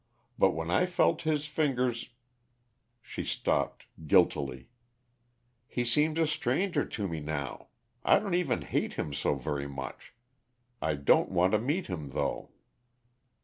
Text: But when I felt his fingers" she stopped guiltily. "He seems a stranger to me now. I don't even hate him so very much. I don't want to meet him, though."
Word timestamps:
But 0.39 0.53
when 0.55 0.71
I 0.71 0.87
felt 0.87 1.21
his 1.29 1.45
fingers" 1.45 2.09
she 3.03 3.23
stopped 3.23 3.85
guiltily. 4.07 4.67
"He 5.67 5.85
seems 5.85 6.17
a 6.17 6.25
stranger 6.25 6.85
to 6.85 7.07
me 7.07 7.19
now. 7.19 7.67
I 8.03 8.17
don't 8.17 8.33
even 8.33 8.63
hate 8.63 8.93
him 8.93 9.13
so 9.13 9.35
very 9.35 9.67
much. 9.67 10.15
I 10.81 10.95
don't 10.95 11.29
want 11.29 11.51
to 11.51 11.59
meet 11.59 11.85
him, 11.85 12.09
though." 12.15 12.49